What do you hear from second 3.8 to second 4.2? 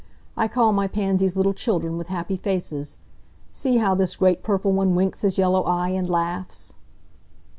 this